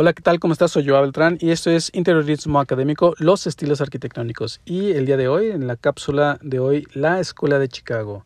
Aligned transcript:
Hola, 0.00 0.12
¿qué 0.12 0.22
tal? 0.22 0.38
¿Cómo 0.38 0.52
estás? 0.52 0.70
Soy 0.70 0.86
Joao 0.86 1.02
Beltrán 1.02 1.38
y 1.40 1.50
esto 1.50 1.72
es 1.72 1.90
Interiorismo 1.92 2.60
Académico, 2.60 3.16
los 3.18 3.48
estilos 3.48 3.80
arquitectónicos. 3.80 4.60
Y 4.64 4.92
el 4.92 5.06
día 5.06 5.16
de 5.16 5.26
hoy, 5.26 5.50
en 5.50 5.66
la 5.66 5.74
cápsula 5.74 6.38
de 6.40 6.60
hoy, 6.60 6.86
la 6.94 7.18
Escuela 7.18 7.58
de 7.58 7.66
Chicago. 7.66 8.24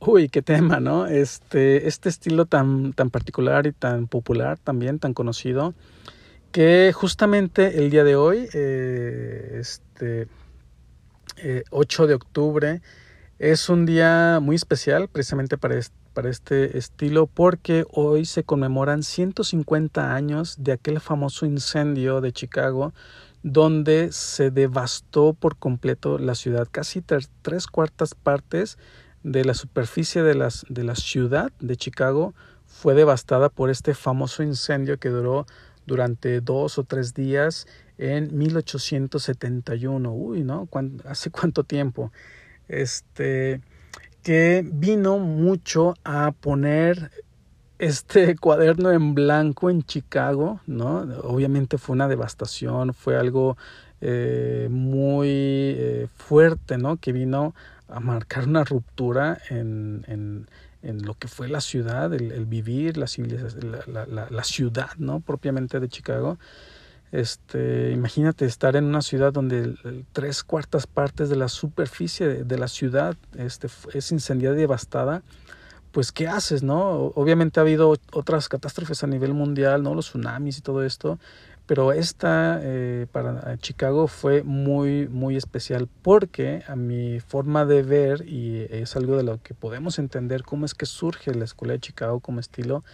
Uy, 0.00 0.28
qué 0.28 0.42
tema, 0.42 0.80
¿no? 0.80 1.06
Este, 1.06 1.88
este 1.88 2.10
estilo 2.10 2.44
tan, 2.44 2.92
tan 2.92 3.08
particular 3.08 3.66
y 3.66 3.72
tan 3.72 4.06
popular 4.06 4.58
también, 4.58 4.98
tan 4.98 5.14
conocido, 5.14 5.72
que 6.52 6.92
justamente 6.94 7.78
el 7.78 7.88
día 7.88 8.04
de 8.04 8.14
hoy, 8.14 8.46
eh, 8.52 9.56
este, 9.60 10.28
8 11.70 12.04
eh, 12.04 12.06
de 12.06 12.14
octubre, 12.14 12.82
es 13.38 13.70
un 13.70 13.86
día 13.86 14.40
muy 14.42 14.56
especial 14.56 15.08
precisamente 15.08 15.56
para, 15.56 15.78
este 15.78 15.96
este 16.26 16.78
estilo 16.78 17.26
porque 17.26 17.84
hoy 17.90 18.24
se 18.24 18.44
conmemoran 18.44 19.02
150 19.02 20.14
años 20.14 20.56
de 20.58 20.72
aquel 20.72 21.00
famoso 21.00 21.46
incendio 21.46 22.20
de 22.20 22.32
Chicago 22.32 22.92
donde 23.42 24.10
se 24.12 24.50
devastó 24.50 25.32
por 25.32 25.56
completo 25.56 26.18
la 26.18 26.34
ciudad. 26.34 26.68
Casi 26.70 27.02
tres 27.02 27.66
cuartas 27.66 28.14
partes 28.14 28.78
de 29.22 29.44
la 29.44 29.54
superficie 29.54 30.22
de, 30.22 30.34
las, 30.34 30.66
de 30.68 30.84
la 30.84 30.94
ciudad 30.94 31.52
de 31.60 31.76
Chicago 31.76 32.34
fue 32.66 32.94
devastada 32.94 33.48
por 33.48 33.70
este 33.70 33.94
famoso 33.94 34.42
incendio 34.42 34.98
que 34.98 35.08
duró 35.08 35.46
durante 35.86 36.40
dos 36.40 36.78
o 36.78 36.84
tres 36.84 37.14
días 37.14 37.66
en 37.96 38.36
1871. 38.36 40.12
Uy, 40.12 40.44
¿no? 40.44 40.68
¿Hace 41.04 41.30
cuánto 41.30 41.64
tiempo? 41.64 42.12
Este, 42.68 43.60
que 44.28 44.62
vino 44.62 45.16
mucho 45.16 45.94
a 46.04 46.32
poner 46.32 47.10
este 47.78 48.36
cuaderno 48.36 48.92
en 48.92 49.14
blanco 49.14 49.70
en 49.70 49.82
Chicago, 49.82 50.60
¿no? 50.66 50.98
Obviamente 51.22 51.78
fue 51.78 51.94
una 51.94 52.08
devastación, 52.08 52.92
fue 52.92 53.16
algo 53.16 53.56
eh, 54.02 54.68
muy 54.70 55.28
eh, 55.30 56.08
fuerte, 56.14 56.76
¿no? 56.76 56.98
Que 56.98 57.12
vino 57.12 57.54
a 57.88 58.00
marcar 58.00 58.46
una 58.46 58.64
ruptura 58.64 59.38
en, 59.48 60.04
en, 60.06 60.46
lo 61.06 61.14
que 61.14 61.26
fue 61.26 61.48
la 61.48 61.62
ciudad, 61.62 62.12
el, 62.12 62.44
vivir, 62.44 62.98
la, 62.98 63.06
la, 63.86 64.04
la, 64.06 64.28
la, 64.28 64.44
ciudad, 64.44 64.90
¿no? 64.98 65.20
Propiamente 65.20 65.80
de 65.80 65.88
Chicago. 65.88 66.38
Este, 67.10 67.90
imagínate 67.92 68.44
estar 68.44 68.76
en 68.76 68.84
una 68.84 69.00
ciudad 69.00 69.32
donde 69.32 69.74
tres 70.12 70.44
cuartas 70.44 70.86
partes 70.86 71.30
de 71.30 71.36
la 71.36 71.48
superficie 71.48 72.44
de, 72.44 72.58
la 72.58 72.68
ciudad 72.68 73.16
este, 73.36 73.68
es 73.94 74.12
incendiada 74.12 74.56
y 74.56 74.60
devastada. 74.60 75.22
Pues, 75.92 76.12
¿qué 76.12 76.28
haces, 76.28 76.62
no? 76.62 77.12
Obviamente 77.14 77.60
ha 77.60 77.62
habido 77.62 77.96
otras 78.12 78.48
catástrofes 78.48 79.02
a 79.04 79.06
nivel 79.06 79.32
mundial, 79.32 79.82
¿no? 79.82 79.94
Los 79.94 80.08
tsunamis 80.08 80.58
y 80.58 80.60
todo 80.60 80.84
esto. 80.84 81.18
Pero 81.66 81.92
esta 81.92 82.60
eh, 82.62 83.06
para 83.12 83.58
Chicago 83.58 84.06
fue 84.06 84.42
muy, 84.42 85.06
muy 85.06 85.36
especial 85.36 85.86
porque 86.02 86.62
a 86.66 86.76
mi 86.76 87.20
forma 87.20 87.66
de 87.66 87.82
ver, 87.82 88.26
y 88.26 88.66
es 88.70 88.96
algo 88.96 89.18
de 89.18 89.22
lo 89.22 89.42
que 89.42 89.52
podemos 89.52 89.98
entender 89.98 90.44
cómo 90.44 90.64
es 90.64 90.74
que 90.74 90.86
surge 90.86 91.34
la 91.34 91.44
escuela 91.44 91.74
de 91.74 91.80
Chicago 91.80 92.20
como 92.20 92.40
estilo, 92.40 92.84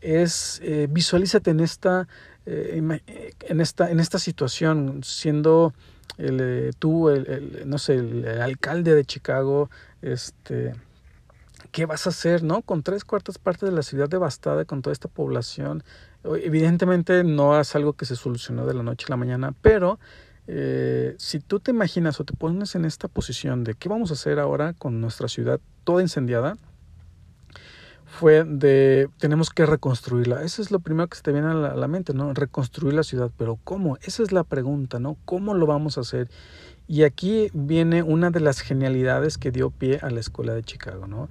es 0.00 0.60
eh, 0.62 0.86
visualízate 0.90 1.50
en 1.50 1.60
esta 1.60 2.08
eh, 2.46 2.80
eh, 3.06 3.32
en, 3.48 3.60
esta, 3.60 3.90
en 3.90 4.00
esta 4.00 4.18
situación, 4.18 5.02
siendo 5.04 5.74
el, 6.18 6.38
eh, 6.40 6.70
tú, 6.78 7.08
el, 7.10 7.62
no 7.66 7.78
sé, 7.78 7.94
el, 7.94 8.26
alcalde 8.40 8.94
de 8.94 9.04
Chicago, 9.04 9.70
este, 10.02 10.74
¿qué 11.70 11.86
vas 11.86 12.06
a 12.06 12.10
hacer, 12.10 12.42
no? 12.42 12.62
Con 12.62 12.82
tres 12.82 13.04
cuartas 13.04 13.38
partes 13.38 13.68
de 13.68 13.74
la 13.76 13.82
ciudad 13.82 14.08
devastada, 14.08 14.64
con 14.64 14.82
toda 14.82 14.92
esta 14.92 15.08
población. 15.08 15.84
Evidentemente 16.24 17.24
no 17.24 17.58
es 17.58 17.74
algo 17.76 17.92
que 17.92 18.04
se 18.04 18.16
solucionó 18.16 18.66
de 18.66 18.74
la 18.74 18.82
noche 18.82 19.06
a 19.08 19.10
la 19.10 19.16
mañana, 19.16 19.54
pero 19.62 19.98
si 21.18 21.38
tú 21.38 21.60
te 21.60 21.70
imaginas 21.70 22.18
o 22.18 22.24
te 22.24 22.34
pones 22.34 22.74
en 22.74 22.84
esta 22.84 23.06
posición 23.06 23.62
de 23.62 23.74
qué 23.74 23.88
vamos 23.88 24.10
a 24.10 24.14
hacer 24.14 24.40
ahora 24.40 24.72
con 24.72 25.00
nuestra 25.00 25.28
ciudad 25.28 25.60
toda 25.84 26.02
incendiada, 26.02 26.56
fue 28.10 28.44
de 28.44 29.08
tenemos 29.18 29.50
que 29.50 29.64
reconstruirla. 29.66 30.42
Eso 30.42 30.60
es 30.60 30.70
lo 30.70 30.80
primero 30.80 31.08
que 31.08 31.16
se 31.16 31.22
te 31.22 31.32
viene 31.32 31.48
a 31.48 31.54
la, 31.54 31.88
mente, 31.88 32.12
¿no? 32.12 32.34
Reconstruir 32.34 32.94
la 32.94 33.02
ciudad. 33.02 33.30
Pero 33.36 33.58
¿cómo? 33.64 33.96
Esa 34.02 34.22
es 34.22 34.32
la 34.32 34.44
pregunta, 34.44 34.98
¿no? 34.98 35.16
¿Cómo 35.24 35.54
lo 35.54 35.66
vamos 35.66 35.96
a 35.96 36.02
hacer? 36.02 36.28
Y 36.88 37.04
aquí 37.04 37.50
viene 37.54 38.02
una 38.02 38.30
de 38.30 38.40
las 38.40 38.60
genialidades 38.60 39.38
que 39.38 39.52
dio 39.52 39.70
pie 39.70 40.00
a 40.02 40.10
la 40.10 40.20
escuela 40.20 40.54
de 40.54 40.62
Chicago, 40.64 41.06
¿no? 41.06 41.28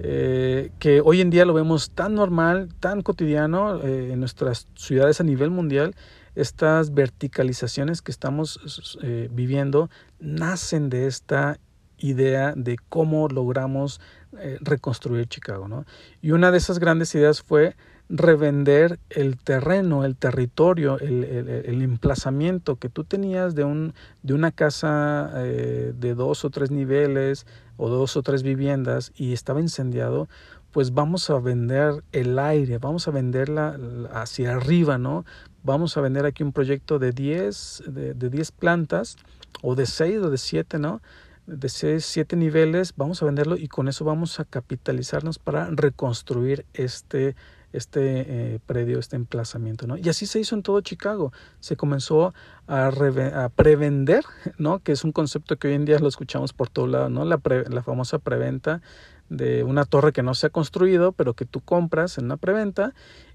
Eh, 0.00 0.70
que 0.78 1.00
hoy 1.00 1.20
en 1.20 1.30
día 1.30 1.44
lo 1.44 1.54
vemos 1.54 1.90
tan 1.90 2.14
normal, 2.14 2.68
tan 2.78 3.02
cotidiano 3.02 3.80
eh, 3.82 4.12
en 4.12 4.20
nuestras 4.20 4.68
ciudades 4.74 5.20
a 5.20 5.24
nivel 5.24 5.50
mundial, 5.50 5.94
estas 6.34 6.94
verticalizaciones 6.94 8.00
que 8.00 8.12
estamos 8.12 8.98
eh, 9.02 9.28
viviendo 9.32 9.90
nacen 10.20 10.88
de 10.88 11.08
esta 11.08 11.58
idea 11.98 12.54
de 12.56 12.76
cómo 12.88 13.28
logramos 13.28 14.00
eh, 14.38 14.58
reconstruir 14.60 15.26
Chicago. 15.26 15.68
¿no? 15.68 15.84
Y 16.20 16.32
una 16.32 16.50
de 16.50 16.58
esas 16.58 16.78
grandes 16.78 17.14
ideas 17.14 17.42
fue 17.42 17.76
revender 18.08 18.98
el 19.10 19.36
terreno, 19.38 20.04
el 20.04 20.16
territorio, 20.16 20.98
el, 20.98 21.82
emplazamiento 21.82 22.76
que 22.76 22.88
tú 22.88 23.04
tenías 23.04 23.54
de, 23.54 23.64
un, 23.64 23.94
de 24.22 24.34
una 24.34 24.50
casa 24.50 25.30
eh, 25.36 25.92
de 25.94 26.14
dos 26.14 26.44
o 26.44 26.50
tres 26.50 26.70
niveles 26.70 27.46
o 27.76 27.88
dos 27.88 28.16
o 28.16 28.22
tres 28.22 28.42
viviendas 28.42 29.12
y 29.14 29.34
estaba 29.34 29.60
incendiado, 29.60 30.28
pues 30.72 30.94
vamos 30.94 31.28
a 31.30 31.38
vender 31.38 32.02
el 32.12 32.38
aire, 32.38 32.78
vamos 32.78 33.08
a 33.08 33.10
venderla 33.10 33.78
hacia 34.12 34.54
arriba, 34.54 34.96
¿no? 34.96 35.24
Vamos 35.62 35.96
a 35.96 36.00
vender 36.00 36.24
aquí 36.24 36.42
un 36.42 36.52
proyecto 36.52 36.98
de 36.98 37.12
10 37.12 37.84
de, 37.88 38.14
de 38.14 38.30
10 38.30 38.52
plantas 38.52 39.16
o 39.62 39.74
de 39.74 39.86
6 39.86 40.18
o 40.18 40.30
de 40.30 40.38
7, 40.38 40.78
¿no? 40.78 41.00
De 41.48 42.00
siete 42.00 42.36
niveles, 42.36 42.92
vamos 42.96 43.22
a 43.22 43.26
venderlo 43.26 43.56
y 43.56 43.68
con 43.68 43.88
eso 43.88 44.04
vamos 44.04 44.38
a 44.38 44.44
capitalizarnos 44.44 45.38
para 45.38 45.70
reconstruir 45.70 46.66
este, 46.74 47.36
este 47.72 48.54
eh, 48.54 48.60
predio, 48.66 48.98
este 48.98 49.16
emplazamiento, 49.16 49.86
¿no? 49.86 49.96
Y 49.96 50.10
así 50.10 50.26
se 50.26 50.40
hizo 50.40 50.54
en 50.54 50.62
todo 50.62 50.82
Chicago. 50.82 51.32
Se 51.60 51.76
comenzó 51.76 52.34
a, 52.66 52.88
a, 52.88 53.48
prevender, 53.48 54.24
¿no? 54.58 54.80
Que 54.80 54.92
es 54.92 55.04
un 55.04 55.12
concepto 55.12 55.56
que 55.56 55.68
hoy 55.68 55.74
en 55.74 55.86
día 55.86 55.98
lo 55.98 56.08
escuchamos 56.08 56.52
por 56.52 56.68
todo 56.68 56.86
lado, 56.86 57.08
¿no? 57.08 57.24
La, 57.24 57.40
la 57.68 57.82
famosa 57.82 58.18
preventa 58.18 58.82
de 59.30 59.64
una 59.64 59.84
torre 59.84 60.12
que 60.12 60.22
no 60.22 60.34
se 60.34 60.46
ha 60.46 60.50
construido, 60.50 61.12
pero 61.12 61.34
que 61.34 61.46
tú 61.46 61.60
compras 61.60 62.18
en 62.18 62.26
una 62.26 62.36
preventa 62.36 62.94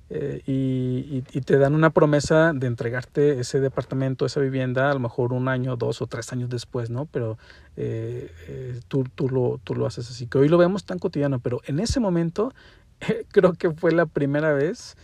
eh, 0.09 0.41
y, 0.45 1.21
te 1.21 1.57
dan 1.57 1.73
una 1.73 1.89
promesa 1.89 2.53
de 2.53 2.67
entregarte 2.67 3.39
ese 3.39 3.59
departamento, 3.59 4.25
esa 4.25 4.39
vivienda, 4.39 4.91
a 4.91 4.93
lo 4.93 4.99
mejor 4.99 5.33
un 5.33 5.47
año, 5.47 5.75
dos 5.75 6.01
o 6.01 6.07
tres 6.07 6.31
años 6.33 6.49
después, 6.49 6.89
¿no? 6.89 7.05
Pero 7.05 7.37
eh, 7.77 8.31
eh, 8.47 8.79
tú, 8.87 9.05
tú, 9.15 9.29
lo, 9.29 9.59
tú 9.63 9.75
lo 9.75 9.85
haces 9.85 10.09
así, 10.09 10.27
que 10.27 10.37
hoy 10.37 10.49
lo 10.49 10.57
vemos 10.57 10.85
tan 10.85 10.99
cotidiano, 10.99 11.39
pero 11.39 11.61
en 11.65 11.79
ese 11.79 11.99
momento 11.99 12.53
creo 13.31 13.53
que 13.53 13.71
fue 13.71 13.91
la 13.91 14.05
primera 14.05 14.53
vez, 14.53 14.95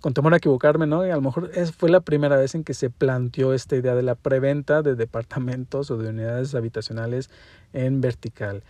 con 0.00 0.14
temor 0.14 0.32
a 0.32 0.38
equivocarme, 0.38 0.86
¿no? 0.86 1.02
A 1.02 1.08
lo 1.08 1.20
mejor 1.20 1.50
fue 1.76 1.90
la 1.90 2.00
primera 2.00 2.36
vez 2.36 2.54
en 2.54 2.64
que 2.64 2.72
se 2.72 2.88
planteó 2.88 3.52
esta 3.52 3.76
idea 3.76 3.94
de 3.94 4.02
la 4.02 4.14
preventa 4.14 4.80
de 4.80 4.94
departamentos 4.94 5.90
o 5.90 5.98
de 5.98 6.08
unidades 6.08 6.54
habitacionales 6.54 7.28
en 7.74 8.00
vertical. 8.00 8.62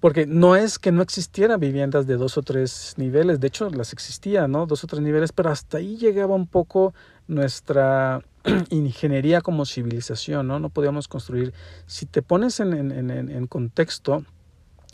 Porque 0.00 0.26
no 0.26 0.56
es 0.56 0.78
que 0.78 0.92
no 0.92 1.02
existieran 1.02 1.58
viviendas 1.58 2.06
de 2.06 2.16
dos 2.16 2.36
o 2.36 2.42
tres 2.42 2.94
niveles, 2.96 3.40
de 3.40 3.48
hecho 3.48 3.70
las 3.70 3.92
existían, 3.92 4.52
¿no? 4.52 4.66
Dos 4.66 4.84
o 4.84 4.86
tres 4.86 5.02
niveles, 5.02 5.32
pero 5.32 5.50
hasta 5.50 5.78
ahí 5.78 5.96
llegaba 5.96 6.34
un 6.34 6.46
poco 6.46 6.94
nuestra 7.28 8.22
ingeniería 8.70 9.40
como 9.40 9.64
civilización, 9.64 10.48
¿no? 10.48 10.60
No 10.60 10.68
podíamos 10.68 11.08
construir. 11.08 11.54
Si 11.86 12.06
te 12.06 12.22
pones 12.22 12.60
en, 12.60 12.72
en, 12.72 13.10
en 13.10 13.46
contexto, 13.46 14.24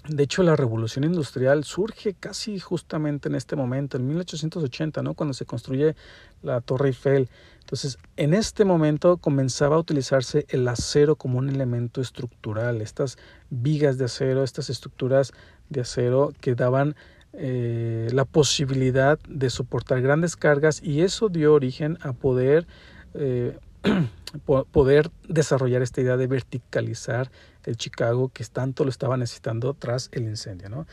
de 0.08 0.24
hecho, 0.24 0.42
la 0.42 0.56
revolución 0.56 1.04
industrial 1.04 1.62
surge 1.62 2.14
casi 2.14 2.58
justamente 2.58 3.28
en 3.28 3.36
este 3.36 3.54
momento, 3.54 3.96
en 3.96 4.08
1880, 4.08 5.00
¿no? 5.02 5.14
cuando 5.14 5.32
se 5.32 5.46
construye 5.46 5.94
la 6.42 6.60
Torre 6.60 6.88
Eiffel. 6.88 7.28
Entonces, 7.60 7.98
en 8.16 8.34
este 8.34 8.64
momento 8.64 9.16
comenzaba 9.18 9.76
a 9.76 9.78
utilizarse 9.78 10.44
el 10.48 10.66
acero 10.66 11.14
como 11.14 11.38
un 11.38 11.48
elemento 11.48 12.00
estructural, 12.00 12.80
estas 12.80 13.16
vigas 13.50 13.96
de 13.96 14.06
acero, 14.06 14.42
estas 14.42 14.70
estructuras 14.70 15.32
de 15.68 15.82
acero 15.82 16.32
que 16.40 16.56
daban 16.56 16.96
eh, 17.32 18.08
la 18.12 18.24
posibilidad 18.24 19.20
de 19.28 19.50
soportar 19.50 20.02
grandes 20.02 20.34
cargas 20.34 20.82
y 20.82 21.02
eso 21.02 21.28
dio 21.28 21.54
origen 21.54 21.96
a 22.02 22.12
poder 22.12 22.66
eh, 23.14 23.56
poder 24.72 25.10
desarrollar 25.28 25.82
esta 25.82 26.00
idea 26.00 26.16
de 26.16 26.26
verticalizar 26.26 27.30
el 27.64 27.76
Chicago 27.76 28.30
que 28.32 28.44
tanto 28.44 28.84
lo 28.84 28.90
estaba 28.90 29.16
necesitando 29.16 29.74
tras 29.74 30.08
el 30.12 30.24
incendio. 30.24 30.68
¿no? 30.68 30.86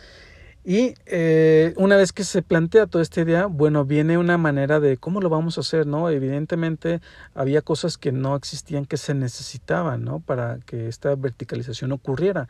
Y 0.63 0.93
eh, 1.05 1.73
una 1.77 1.95
vez 1.95 2.11
que 2.11 2.23
se 2.23 2.41
plantea 2.41 2.85
toda 2.85 3.01
esta 3.01 3.21
idea, 3.21 3.45
bueno, 3.45 3.85
viene 3.85 4.17
una 4.17 4.37
manera 4.37 4.79
de 4.79 4.97
cómo 4.97 5.21
lo 5.21 5.29
vamos 5.29 5.57
a 5.57 5.61
hacer, 5.61 5.87
¿no? 5.87 6.09
Evidentemente 6.09 6.99
había 7.33 7.61
cosas 7.61 7.97
que 7.97 8.11
no 8.11 8.35
existían 8.35 8.85
que 8.85 8.97
se 8.97 9.13
necesitaban, 9.13 10.03
¿no? 10.03 10.19
Para 10.19 10.59
que 10.65 10.87
esta 10.87 11.15
verticalización 11.15 11.93
ocurriera. 11.93 12.49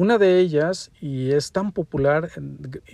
Una 0.00 0.16
de 0.16 0.38
ellas, 0.38 0.90
y 0.98 1.32
es 1.32 1.52
tan 1.52 1.72
popular 1.72 2.30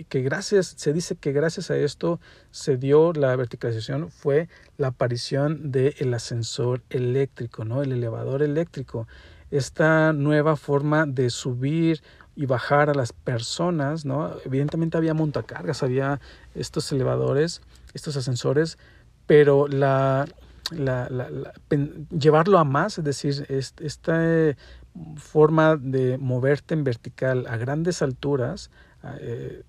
que 0.09 0.21
gracias, 0.23 0.73
se 0.75 0.91
dice 0.91 1.15
que 1.15 1.31
gracias 1.31 1.71
a 1.71 1.77
esto 1.77 2.19
se 2.51 2.75
dio 2.75 3.13
la 3.13 3.33
verticalización, 3.37 4.11
fue 4.11 4.49
la 4.75 4.87
aparición 4.87 5.71
del 5.71 6.13
ascensor 6.13 6.81
eléctrico, 6.89 7.63
¿no? 7.63 7.81
El 7.81 7.93
elevador 7.93 8.43
eléctrico. 8.43 9.07
Esta 9.51 10.11
nueva 10.11 10.57
forma 10.57 11.05
de 11.05 11.29
subir 11.29 12.01
y 12.35 12.45
bajar 12.45 12.89
a 12.89 12.93
las 12.93 13.13
personas, 13.13 14.03
¿no? 14.03 14.35
Evidentemente 14.43 14.97
había 14.97 15.13
montacargas, 15.13 15.83
había 15.83 16.19
estos 16.55 16.91
elevadores, 16.91 17.61
estos 17.93 18.17
ascensores, 18.17 18.77
pero 19.27 19.69
la, 19.69 20.27
llevarlo 22.11 22.57
a 22.59 22.65
más, 22.65 22.97
es 22.97 23.05
decir, 23.05 23.45
esta 23.47 24.55
forma 25.15 25.77
de 25.77 26.17
moverte 26.17 26.73
en 26.73 26.83
vertical 26.83 27.45
a 27.47 27.57
grandes 27.57 28.01
alturas 28.01 28.71
eh, 29.19 29.63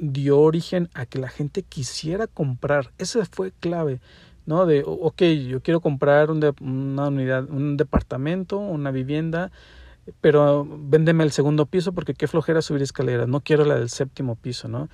dio 0.00 0.40
origen 0.40 0.88
a 0.94 1.06
que 1.06 1.18
la 1.18 1.28
gente 1.28 1.62
quisiera 1.62 2.26
comprar. 2.26 2.92
Esa 2.98 3.24
fue 3.24 3.52
clave, 3.60 4.00
¿no? 4.46 4.66
De, 4.66 4.82
ok, 4.84 5.22
yo 5.48 5.62
quiero 5.62 5.80
comprar 5.80 6.30
un 6.30 6.42
una 6.60 7.08
unidad, 7.08 7.48
un 7.50 7.76
departamento, 7.76 8.58
una 8.58 8.90
vivienda, 8.90 9.52
pero 10.20 10.66
véndeme 10.68 11.24
el 11.24 11.32
segundo 11.32 11.66
piso 11.66 11.92
porque 11.92 12.14
qué 12.14 12.26
flojera 12.26 12.62
subir 12.62 12.82
escaleras, 12.82 13.28
no 13.28 13.40
quiero 13.40 13.64
la 13.64 13.76
del 13.76 13.90
séptimo 13.90 14.34
piso, 14.34 14.68
¿no? 14.68 14.88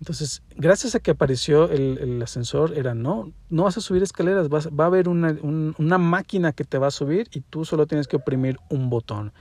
Entonces, 0.00 0.42
gracias 0.56 0.94
a 0.94 1.00
que 1.00 1.10
apareció 1.10 1.70
el, 1.70 2.20
ascensor, 2.22 2.72
era 2.76 2.94
no, 2.94 3.32
no 3.50 3.64
vas 3.64 3.76
a 3.76 3.82
subir 3.82 4.02
escaleras, 4.02 4.48
vas, 4.48 4.68
va 4.68 4.84
a 4.84 4.86
haber 4.86 5.10
una, 5.10 5.36
una 5.42 5.98
máquina 5.98 6.52
que 6.52 6.64
te 6.64 6.78
va 6.78 6.86
a 6.86 6.90
subir 6.90 7.28
y 7.32 7.40
tú 7.40 7.66
solo 7.66 7.86
tienes 7.86 8.08
que 8.08 8.16
oprimir 8.16 8.58
un 8.70 8.88
botón. 8.88 9.32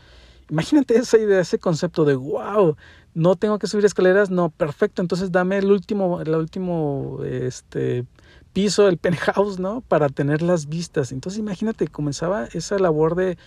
Imagínate 0.50 0.98
esa 0.98 1.18
idea, 1.18 1.40
ese 1.40 1.60
concepto 1.60 2.04
de 2.04 2.16
wow, 2.16 2.76
no 3.14 3.36
tengo 3.36 3.58
que 3.58 3.68
subir 3.68 3.86
escaleras, 3.86 4.30
no, 4.30 4.50
perfecto, 4.50 5.02
entonces 5.02 5.32
dame 5.32 5.60
el 5.60 5.72
último, 5.72 6.20
el 6.20 6.36
último 6.36 7.20
este, 7.24 8.06
piso, 8.52 8.90
el 8.90 8.98
penthouse, 9.00 9.60
¿no? 9.60 9.82
Para 9.82 10.10
tener 10.10 10.42
las 10.42 10.68
vistas. 10.68 11.14
Entonces 11.14 11.40
imagínate, 11.40 11.88
comenzaba 11.88 12.46
esa 12.52 12.78
labor 12.80 13.16
de, 13.16 13.38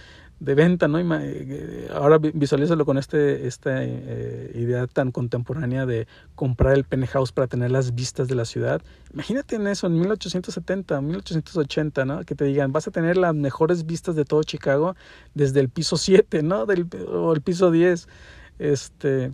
de 0.42 0.56
venta, 0.56 0.88
¿no? 0.88 0.98
Eh, 0.98 1.88
ahora 1.94 2.18
visualízalo 2.18 2.84
con 2.84 2.98
este, 2.98 3.46
esta 3.46 3.84
eh, 3.84 4.50
idea 4.56 4.88
tan 4.88 5.12
contemporánea 5.12 5.86
de 5.86 6.08
comprar 6.34 6.74
el 6.74 6.82
penthouse 6.82 7.30
para 7.30 7.46
tener 7.46 7.70
las 7.70 7.94
vistas 7.94 8.26
de 8.26 8.34
la 8.34 8.44
ciudad. 8.44 8.82
Imagínate 9.14 9.54
en 9.54 9.68
eso, 9.68 9.86
en 9.86 10.00
1870, 10.00 11.00
1880, 11.00 12.04
¿no? 12.06 12.24
Que 12.24 12.34
te 12.34 12.44
digan, 12.44 12.72
vas 12.72 12.88
a 12.88 12.90
tener 12.90 13.18
las 13.18 13.36
mejores 13.36 13.86
vistas 13.86 14.16
de 14.16 14.24
todo 14.24 14.42
Chicago 14.42 14.96
desde 15.32 15.60
el 15.60 15.68
piso 15.68 15.96
7, 15.96 16.42
¿no? 16.42 16.66
Del, 16.66 16.88
o 17.08 17.32
el 17.32 17.40
piso 17.40 17.70
10. 17.70 18.08
Este, 18.58 19.30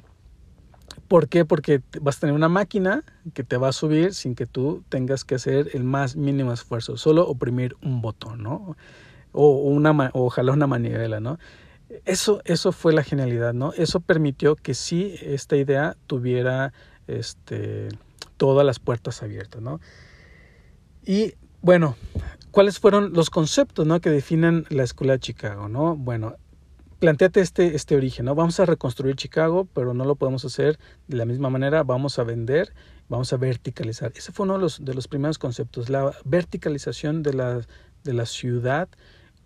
¿Por 1.08 1.28
qué? 1.28 1.46
Porque 1.46 1.80
vas 2.02 2.18
a 2.18 2.20
tener 2.20 2.34
una 2.34 2.50
máquina 2.50 3.02
que 3.32 3.44
te 3.44 3.56
va 3.56 3.68
a 3.68 3.72
subir 3.72 4.12
sin 4.12 4.34
que 4.34 4.44
tú 4.44 4.84
tengas 4.90 5.24
que 5.24 5.36
hacer 5.36 5.70
el 5.72 5.84
más 5.84 6.16
mínimo 6.16 6.52
esfuerzo, 6.52 6.98
solo 6.98 7.26
oprimir 7.26 7.76
un 7.80 8.02
botón, 8.02 8.42
¿no? 8.42 8.76
O, 9.40 9.50
una, 9.70 10.10
ojalá 10.14 10.52
una 10.52 10.66
manivela, 10.66 11.20
¿no? 11.20 11.38
Eso, 12.04 12.42
eso 12.44 12.72
fue 12.72 12.92
la 12.92 13.04
genialidad, 13.04 13.54
¿no? 13.54 13.72
Eso 13.74 14.00
permitió 14.00 14.56
que 14.56 14.74
sí 14.74 15.14
esta 15.22 15.56
idea 15.56 15.96
tuviera 16.08 16.72
este, 17.06 17.88
todas 18.36 18.66
las 18.66 18.80
puertas 18.80 19.22
abiertas, 19.22 19.62
¿no? 19.62 19.80
Y 21.06 21.34
bueno, 21.62 21.96
¿cuáles 22.50 22.80
fueron 22.80 23.12
los 23.12 23.30
conceptos, 23.30 23.86
¿no? 23.86 24.00
Que 24.00 24.10
definen 24.10 24.66
la 24.70 24.82
escuela 24.82 25.12
de 25.12 25.20
Chicago, 25.20 25.68
¿no? 25.68 25.94
Bueno, 25.96 26.34
planteate 26.98 27.40
este, 27.40 27.76
este 27.76 27.94
origen, 27.94 28.26
¿no? 28.26 28.34
Vamos 28.34 28.58
a 28.58 28.66
reconstruir 28.66 29.14
Chicago, 29.14 29.68
pero 29.72 29.94
no 29.94 30.04
lo 30.04 30.16
podemos 30.16 30.44
hacer 30.44 30.80
de 31.06 31.16
la 31.16 31.26
misma 31.26 31.48
manera, 31.48 31.84
vamos 31.84 32.18
a 32.18 32.24
vender, 32.24 32.72
vamos 33.08 33.32
a 33.32 33.36
verticalizar. 33.36 34.10
Ese 34.16 34.32
fue 34.32 34.44
uno 34.44 34.54
de 34.54 34.60
los, 34.60 34.84
de 34.84 34.94
los 34.94 35.06
primeros 35.06 35.38
conceptos, 35.38 35.90
la 35.90 36.12
verticalización 36.24 37.22
de 37.22 37.34
la, 37.34 37.60
de 38.02 38.12
la 38.12 38.26
ciudad 38.26 38.88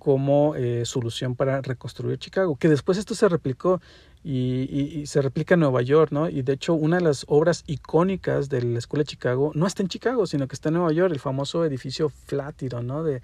como 0.03 0.57
eh, 0.57 0.85
solución 0.85 1.37
para 1.37 1.61
reconstruir 1.61 2.19
Chicago, 2.19 2.57
que 2.57 2.69
después 2.69 2.99
esto 2.99 3.15
se 3.15 3.29
replicó 3.29 3.81
y, 4.25 5.05
se 5.07 5.23
replica 5.23 5.55
en 5.55 5.61
Nueva 5.61 5.81
York, 5.81 6.11
¿no? 6.11 6.29
Y 6.29 6.43
de 6.43 6.55
hecho 6.55 6.75
una 6.75 6.97
de 6.97 7.05
las 7.05 7.25
obras 7.29 7.63
icónicas 7.69 8.49
de 8.49 8.63
la 8.63 8.81
Escuela 8.81 9.03
de 9.03 9.11
Chicago 9.11 9.53
no 9.55 9.65
está 9.65 9.81
en 9.81 9.89
Chicago, 9.89 10.27
sino 10.27 10.49
que 10.49 10.57
está 10.57 10.71
en 10.71 10.75
Nueva 10.75 10.91
York, 10.93 11.13
el 11.13 11.21
famoso 11.21 11.65
edificio 11.65 12.09
Flatiron, 12.09 12.85
¿no? 12.89 13.05
De, 13.05 13.23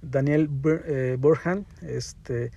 Daniel 0.00 0.48
eh, 0.86 1.18
Burhan, 1.20 1.66
este, 1.82 2.50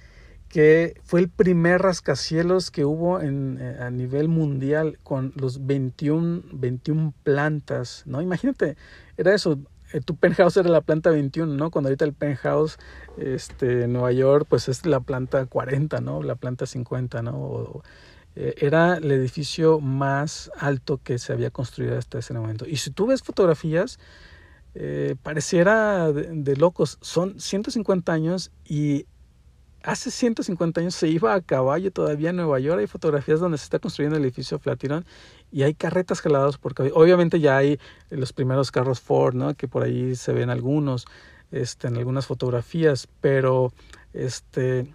que 0.47 0.95
fue 1.03 1.19
el 1.19 1.27
primer 1.27 1.81
rascacielos 1.81 2.71
que 2.71 2.85
hubo 2.85 3.19
en, 3.19 3.57
eh, 3.59 3.79
a 3.81 3.89
nivel 3.89 4.29
mundial 4.29 4.97
con 5.03 5.33
los 5.35 5.65
21, 5.65 6.43
21 6.53 7.13
plantas, 7.23 8.03
¿no? 8.05 8.21
Imagínate, 8.21 8.77
era 9.17 9.35
eso, 9.35 9.59
tu 10.01 10.15
penthouse 10.15 10.57
era 10.57 10.69
la 10.69 10.81
planta 10.81 11.09
21, 11.09 11.53
¿no? 11.53 11.71
Cuando 11.71 11.89
ahorita 11.89 12.05
el 12.05 12.13
penthouse 12.13 12.77
este, 13.17 13.83
en 13.83 13.93
Nueva 13.93 14.11
York, 14.11 14.47
pues 14.49 14.67
es 14.69 14.85
la 14.85 14.99
planta 14.99 15.45
40, 15.45 16.01
¿no? 16.01 16.23
La 16.23 16.35
planta 16.35 16.65
50, 16.65 17.21
¿no? 17.21 17.81
Eh, 18.35 18.55
era 18.57 18.97
el 18.97 19.11
edificio 19.11 19.79
más 19.79 20.51
alto 20.57 20.99
que 21.03 21.19
se 21.19 21.31
había 21.31 21.51
construido 21.51 21.97
hasta 21.97 22.19
ese 22.19 22.33
momento. 22.33 22.65
Y 22.67 22.77
si 22.77 22.91
tú 22.91 23.07
ves 23.07 23.23
fotografías, 23.23 23.97
eh, 24.77 25.15
pareciera 25.23 26.11
de, 26.11 26.55
locos. 26.57 26.97
Son 27.01 27.39
150 27.39 28.11
años 28.11 28.51
y 28.65 29.05
hace 29.83 30.11
150 30.11 30.81
años 30.81 30.95
se 30.95 31.07
iba 31.07 31.33
a 31.33 31.39
caballo 31.41 31.91
todavía 31.91 32.31
en 32.31 32.35
Nueva 32.35 32.59
York. 32.59 32.81
Hay 32.81 32.87
fotografías 32.87 33.39
donde 33.39 33.57
se 33.57 33.63
está 33.63 33.79
construyendo 33.79 34.17
el 34.17 34.23
edificio 34.23 34.59
Flatiron 34.59 35.05
y 35.55 35.63
hay 35.63 35.73
carretas 35.73 36.19
jaladas 36.19 36.57
por 36.57 36.73
caballo. 36.73 36.95
Obviamente 36.95 37.39
ya 37.39 37.55
hay 37.55 37.79
los 38.09 38.33
primeros 38.33 38.71
carros 38.71 38.99
Ford, 38.99 39.35
¿no? 39.35 39.53
Que 39.53 39.69
por 39.69 39.83
ahí 39.83 40.15
se 40.15 40.33
ven 40.33 40.49
algunos, 40.49 41.05
este, 41.51 41.87
en 41.87 41.95
algunas 41.95 42.27
fotografías, 42.27 43.07
pero 43.21 43.71
este, 44.13 44.85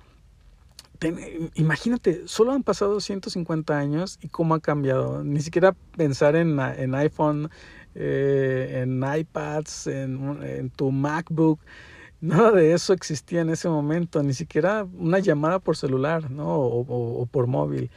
imagínate, 1.55 2.29
solo 2.29 2.53
han 2.53 2.63
pasado 2.63 3.01
150 3.01 3.79
años 3.79 4.19
y 4.21 4.29
cómo 4.29 4.55
ha 4.55 4.61
cambiado. 4.61 5.25
Ni 5.25 5.41
siquiera 5.41 5.75
pensar 5.97 6.37
en, 6.37 6.61
en 6.61 6.95
iPhone, 6.95 7.49
eh, 7.95 8.83
en 8.83 9.03
iPads, 9.03 9.87
en, 9.87 10.43
en 10.43 10.69
tu 10.69 10.93
MacBook 10.93 11.59
Nada 12.21 12.51
de 12.51 12.75
eso 12.75 12.93
existía 12.93 13.41
en 13.41 13.49
ese 13.49 13.69
momento, 13.71 14.23
ni 14.23 14.35
siquiera 14.35 14.87
una 14.99 15.21
llamada 15.21 15.59
por 15.59 15.77
celular, 15.79 16.31
¿no? 16.31 16.55
O, 16.55 17.27
por 17.27 17.47
móvil. 17.47 17.91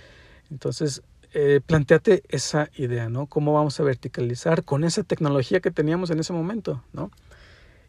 Entonces, 0.49 1.01
eh, 1.33 1.61
planteate 1.65 2.23
esa 2.29 2.69
idea, 2.75 3.09
¿no? 3.09 3.25
¿Cómo 3.25 3.53
vamos 3.53 3.79
a 3.79 3.83
verticalizar 3.83 4.63
con 4.63 4.83
esa 4.83 5.03
tecnología 5.03 5.59
que 5.61 5.71
teníamos 5.71 6.09
en 6.11 6.19
ese 6.19 6.33
momento, 6.33 6.83
¿no? 6.93 7.11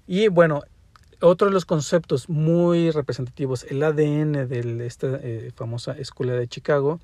Y 0.07 0.29
bueno, 0.29 0.63
otro 1.21 1.49
de 1.49 1.53
los 1.53 1.65
conceptos 1.65 2.29
muy 2.29 2.91
representativos, 2.91 3.65
el 3.65 3.83
ADN 3.83 4.49
de 4.49 4.87
esta 4.87 5.19
eh, 5.23 5.51
famosa 5.55 5.93
escuela 5.93 6.35
de 6.35 6.49
Chicago, 6.49 7.01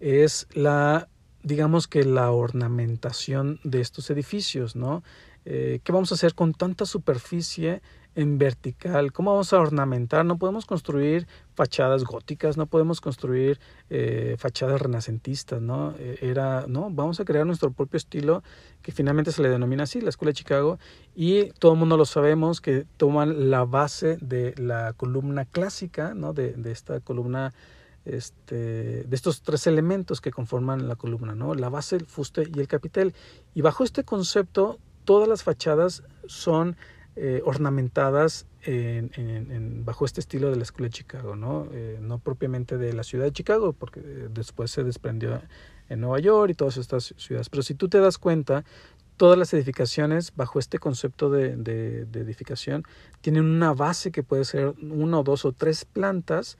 es 0.00 0.46
la, 0.52 1.08
digamos 1.42 1.88
que 1.88 2.04
la 2.04 2.30
ornamentación 2.30 3.60
de 3.64 3.80
estos 3.80 4.10
edificios, 4.10 4.76
¿no? 4.76 5.02
Eh, 5.44 5.80
¿Qué 5.82 5.92
vamos 5.92 6.12
a 6.12 6.14
hacer 6.14 6.34
con 6.34 6.52
tanta 6.52 6.84
superficie 6.84 7.80
en 8.18 8.36
vertical, 8.36 9.12
cómo 9.12 9.30
vamos 9.30 9.52
a 9.52 9.60
ornamentar, 9.60 10.24
no 10.24 10.38
podemos 10.38 10.66
construir 10.66 11.28
fachadas 11.54 12.02
góticas, 12.02 12.56
no 12.56 12.66
podemos 12.66 13.00
construir 13.00 13.60
eh, 13.90 14.34
fachadas 14.38 14.82
renacentistas, 14.82 15.62
¿no? 15.62 15.94
Eh, 16.00 16.18
era, 16.22 16.64
no, 16.66 16.90
vamos 16.90 17.20
a 17.20 17.24
crear 17.24 17.46
nuestro 17.46 17.70
propio 17.70 17.96
estilo 17.96 18.42
que 18.82 18.90
finalmente 18.90 19.30
se 19.30 19.40
le 19.40 19.48
denomina 19.48 19.84
así, 19.84 20.00
la 20.00 20.08
Escuela 20.08 20.30
de 20.30 20.34
Chicago, 20.34 20.80
y 21.14 21.50
todo 21.60 21.74
el 21.74 21.78
mundo 21.78 21.96
lo 21.96 22.06
sabemos 22.06 22.60
que 22.60 22.86
toman 22.96 23.50
la 23.50 23.64
base 23.64 24.18
de 24.20 24.52
la 24.56 24.94
columna 24.94 25.44
clásica, 25.44 26.12
¿no? 26.12 26.32
De, 26.32 26.54
de 26.54 26.72
esta 26.72 26.98
columna 26.98 27.52
este, 28.04 29.04
de 29.04 29.14
estos 29.16 29.42
tres 29.42 29.68
elementos 29.68 30.20
que 30.20 30.32
conforman 30.32 30.88
la 30.88 30.96
columna, 30.96 31.36
¿no? 31.36 31.54
la 31.54 31.68
base, 31.68 31.94
el 31.94 32.06
fuste 32.06 32.50
y 32.52 32.58
el 32.58 32.66
capitel. 32.66 33.14
Y 33.54 33.60
bajo 33.60 33.84
este 33.84 34.02
concepto, 34.02 34.78
todas 35.04 35.28
las 35.28 35.42
fachadas 35.42 36.02
son 36.26 36.76
eh, 37.20 37.42
ornamentadas 37.44 38.46
en, 38.62 39.84
bajo 39.84 40.04
este 40.04 40.20
estilo 40.20 40.50
de 40.50 40.56
la 40.56 40.62
Escuela 40.62 40.86
de 40.86 40.92
Chicago, 40.92 41.34
¿no? 41.34 41.66
Eh, 41.72 41.98
propiamente 42.22 42.78
de 42.78 42.92
la 42.92 43.02
ciudad 43.02 43.24
de 43.24 43.32
Chicago, 43.32 43.72
porque 43.72 43.98
eh, 44.00 44.28
después 44.30 44.70
se 44.70 44.84
desprendió 44.84 45.42
en 45.88 46.00
Nueva 46.00 46.20
York 46.20 46.52
y 46.52 46.54
todas 46.54 46.76
estas 46.76 47.14
ciudades. 47.16 47.48
Pero 47.48 47.64
si 47.64 47.74
tú 47.74 47.88
te 47.88 47.98
das 47.98 48.18
cuenta, 48.18 48.64
todas 49.16 49.36
las 49.36 49.52
edificaciones 49.52 50.32
bajo 50.36 50.60
este 50.60 50.78
concepto 50.78 51.28
de 51.28 52.06
edificación 52.12 52.84
tienen 53.20 53.46
una 53.46 53.74
base 53.74 54.12
que 54.12 54.22
puede 54.22 54.44
ser 54.44 54.74
una 54.80 55.18
o 55.18 55.24
dos 55.24 55.44
o 55.44 55.50
tres 55.50 55.84
plantas 55.84 56.56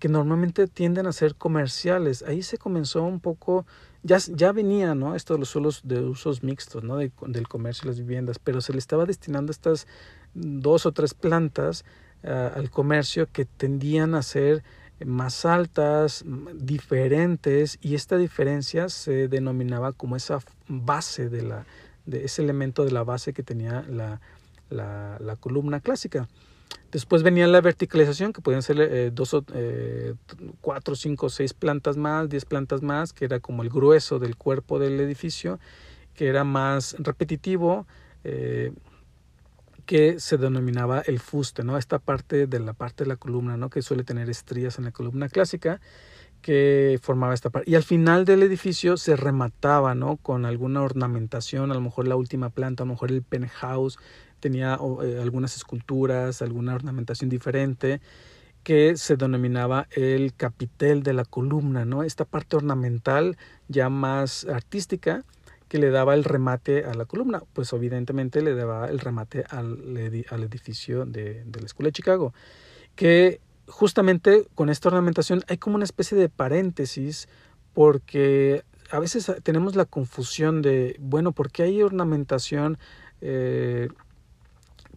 que 0.00 0.08
normalmente 0.08 0.66
tienden 0.66 1.06
a 1.06 1.12
ser 1.12 1.36
comerciales. 1.36 2.22
Ahí 2.22 2.42
se 2.42 2.56
comenzó 2.58 3.04
un 3.04 3.20
poco 3.20 3.66
ya, 4.02 4.16
ya 4.16 4.50
venía, 4.50 4.94
¿no? 4.94 5.14
Esto 5.14 5.34
de 5.34 5.40
los 5.40 5.50
suelos 5.50 5.82
de 5.84 6.00
usos 6.00 6.42
mixtos, 6.42 6.82
¿no? 6.82 6.96
del 6.96 7.48
comercio 7.48 7.84
y 7.84 7.88
las 7.88 7.98
viviendas, 7.98 8.38
pero 8.38 8.62
se 8.62 8.72
le 8.72 8.78
estaba 8.78 9.04
destinando 9.04 9.52
estas 9.52 9.86
dos 10.32 10.86
o 10.86 10.92
tres 10.92 11.12
plantas 11.12 11.84
ah, 12.24 12.50
al 12.56 12.70
comercio 12.70 13.28
que 13.30 13.44
tendían 13.44 14.14
a 14.14 14.22
ser 14.22 14.64
más 15.04 15.44
altas, 15.44 16.24
diferentes, 16.54 17.78
y 17.80 17.94
esta 17.94 18.16
diferencia 18.16 18.88
se 18.88 19.28
denominaba 19.28 19.92
como 19.92 20.16
esa 20.16 20.40
base 20.68 21.28
de 21.28 21.42
la, 21.42 21.66
de 22.04 22.24
ese 22.24 22.42
elemento 22.42 22.84
de 22.84 22.90
la 22.90 23.02
base 23.02 23.32
que 23.32 23.42
tenía 23.42 23.82
la, 23.88 24.20
la 24.70 25.36
columna 25.36 25.80
clásica. 25.80 26.28
Después 26.92 27.22
venía 27.22 27.46
la 27.46 27.60
verticalización, 27.60 28.32
que 28.32 28.40
podían 28.40 28.62
ser 28.62 28.80
eh, 28.80 29.10
dos, 29.12 29.36
eh, 29.54 30.14
cuatro, 30.60 30.96
cinco, 30.96 31.28
seis 31.28 31.54
plantas 31.54 31.96
más, 31.96 32.28
diez 32.28 32.44
plantas 32.44 32.82
más, 32.82 33.12
que 33.12 33.26
era 33.26 33.38
como 33.38 33.62
el 33.62 33.68
grueso 33.68 34.18
del 34.18 34.36
cuerpo 34.36 34.80
del 34.80 34.98
edificio, 34.98 35.60
que 36.14 36.26
era 36.26 36.42
más 36.42 36.96
repetitivo, 36.98 37.86
eh, 38.24 38.72
que 39.86 40.18
se 40.18 40.36
denominaba 40.36 41.00
el 41.00 41.20
fuste, 41.20 41.62
¿no? 41.62 41.78
Esta 41.78 41.98
parte 42.00 42.46
de 42.46 42.60
la 42.60 42.72
parte 42.72 43.04
de 43.04 43.08
la 43.08 43.16
columna, 43.16 43.56
¿no? 43.56 43.70
Que 43.70 43.82
suele 43.82 44.02
tener 44.02 44.28
estrías 44.28 44.78
en 44.78 44.84
la 44.84 44.92
columna 44.92 45.28
clásica, 45.28 45.80
que 46.42 46.98
formaba 47.02 47.34
esta 47.34 47.50
parte. 47.50 47.70
Y 47.70 47.74
al 47.74 47.82
final 47.82 48.24
del 48.24 48.42
edificio 48.42 48.96
se 48.96 49.16
remataba, 49.16 49.94
¿no? 49.94 50.16
Con 50.16 50.44
alguna 50.44 50.82
ornamentación, 50.82 51.70
a 51.70 51.74
lo 51.74 51.80
mejor 51.80 52.08
la 52.08 52.16
última 52.16 52.50
planta, 52.50 52.82
a 52.82 52.86
lo 52.86 52.94
mejor 52.94 53.10
el 53.10 53.22
penthouse, 53.22 53.98
tenía 54.40 54.78
eh, 55.02 55.18
algunas 55.20 55.56
esculturas, 55.56 56.42
alguna 56.42 56.74
ornamentación 56.74 57.30
diferente 57.30 58.00
que 58.62 58.96
se 58.96 59.16
denominaba 59.16 59.86
el 59.92 60.34
capitel 60.34 61.02
de 61.02 61.14
la 61.14 61.24
columna, 61.24 61.84
¿no? 61.84 62.02
Esta 62.02 62.24
parte 62.24 62.56
ornamental 62.56 63.36
ya 63.68 63.88
más 63.88 64.44
artística 64.44 65.24
que 65.68 65.78
le 65.78 65.90
daba 65.90 66.14
el 66.14 66.24
remate 66.24 66.84
a 66.84 66.94
la 66.94 67.04
columna, 67.04 67.42
pues 67.52 67.72
evidentemente 67.72 68.42
le 68.42 68.54
daba 68.54 68.88
el 68.88 68.98
remate 68.98 69.44
al, 69.48 70.24
al 70.28 70.42
edificio 70.42 71.06
de, 71.06 71.44
la 71.58 71.64
Escuela 71.64 71.88
de 71.88 71.92
Chicago, 71.92 72.34
que 72.96 73.40
justamente 73.68 74.48
con 74.56 74.68
esta 74.68 74.88
ornamentación 74.88 75.44
hay 75.46 75.58
como 75.58 75.76
una 75.76 75.84
especie 75.84 76.18
de 76.18 76.28
paréntesis 76.28 77.28
porque 77.72 78.64
a 78.90 78.98
veces 78.98 79.30
tenemos 79.44 79.76
la 79.76 79.84
confusión 79.84 80.60
de, 80.60 80.96
bueno, 80.98 81.30
¿por 81.30 81.52
qué 81.52 81.62
hay 81.62 81.82
ornamentación? 81.84 82.76
Eh, 83.20 83.88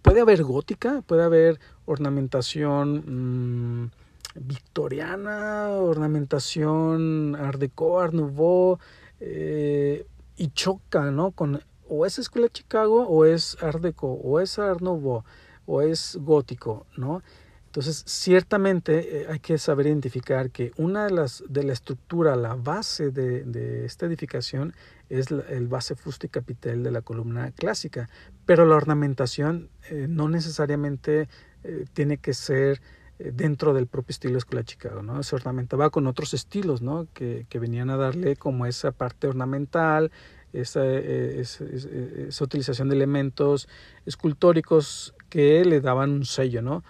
puede 0.03 0.21
haber 0.21 0.43
gótica, 0.43 1.01
puede 1.07 1.23
haber 1.23 1.59
ornamentación 1.85 3.83
mm, 3.85 3.91
victoriana, 4.35 5.69
ornamentación 5.69 7.35
art 7.35 7.59
deco, 7.59 7.99
art 7.99 8.13
nouveau, 8.13 8.77
eh, 9.19 10.05
y 10.37 10.49
choca, 10.49 11.09
¿no? 11.09 11.31
Con 11.31 11.61
o 11.89 12.05
es 12.05 12.19
escuela 12.19 12.47
de 12.47 12.53
Chicago 12.53 13.07
o 13.07 13.25
es 13.25 13.57
art 13.61 13.81
deco, 13.81 14.13
o 14.13 14.39
es 14.39 14.59
art 14.59 14.81
nouveau, 14.81 15.23
o 15.65 15.81
es 15.81 16.17
gótico, 16.21 16.85
¿no? 16.97 17.23
Entonces, 17.73 18.03
ciertamente 18.05 19.21
eh, 19.21 19.27
hay 19.31 19.39
que 19.39 19.57
saber 19.57 19.87
identificar 19.87 20.51
que 20.51 20.73
una 20.77 21.05
de 21.05 21.11
las 21.11 21.43
de 21.49 21.63
la 21.63 21.73
estructura, 21.73 22.35
la 22.35 22.53
base 22.53 23.09
de, 23.09 23.43
de 23.45 23.85
esta 23.85 24.05
edificación 24.05 24.75
es 25.09 25.31
el 25.31 25.67
base 25.67 25.95
fuste 25.95 26.29
capitel 26.29 26.83
de 26.83 26.91
la 26.91 27.01
columna 27.01 27.51
clásica, 27.51 28.09
pero 28.45 28.67
la 28.67 28.75
ornamentación 28.75 29.69
eh, 29.89 30.05
no 30.07 30.29
necesariamente 30.29 31.27
eh, 31.63 31.85
tiene 31.93 32.17
que 32.17 32.35
ser 32.35 32.79
dentro 33.17 33.73
del 33.73 33.87
propio 33.87 34.11
estilo 34.11 34.37
Escuela 34.37 34.63
Chicago, 34.63 35.01
¿no? 35.01 35.23
Se 35.23 35.35
ornamentaba 35.35 35.89
con 35.89 36.05
otros 36.05 36.35
estilos, 36.35 36.83
¿no? 36.83 37.07
Que, 37.13 37.47
que 37.49 37.57
venían 37.57 37.89
a 37.89 37.97
darle 37.97 38.35
como 38.35 38.67
esa 38.67 38.91
parte 38.91 39.25
ornamental, 39.25 40.11
esa, 40.51 40.85
esa, 40.85 41.63
esa 41.65 42.43
utilización 42.43 42.89
de 42.89 42.95
elementos 42.95 43.67
escultóricos 44.05 45.15
que 45.29 45.65
le 45.65 45.81
daban 45.81 46.11
un 46.11 46.25
sello, 46.25 46.61
¿no? 46.61 46.83